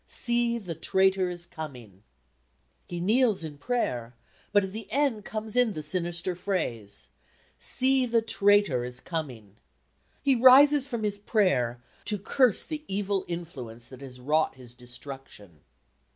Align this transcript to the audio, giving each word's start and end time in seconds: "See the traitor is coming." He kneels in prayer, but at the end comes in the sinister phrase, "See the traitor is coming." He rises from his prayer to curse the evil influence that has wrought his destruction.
"See 0.07 0.57
the 0.57 0.73
traitor 0.73 1.29
is 1.29 1.45
coming." 1.45 2.01
He 2.87 2.99
kneels 2.99 3.43
in 3.43 3.59
prayer, 3.59 4.15
but 4.51 4.63
at 4.63 4.71
the 4.71 4.91
end 4.91 5.25
comes 5.25 5.55
in 5.55 5.73
the 5.73 5.83
sinister 5.83 6.33
phrase, 6.35 7.09
"See 7.59 8.07
the 8.07 8.23
traitor 8.23 8.83
is 8.83 8.99
coming." 8.99 9.57
He 10.23 10.33
rises 10.33 10.87
from 10.87 11.03
his 11.03 11.19
prayer 11.19 11.83
to 12.05 12.17
curse 12.17 12.63
the 12.63 12.83
evil 12.87 13.25
influence 13.27 13.89
that 13.89 14.01
has 14.01 14.19
wrought 14.19 14.55
his 14.55 14.73
destruction. 14.73 15.59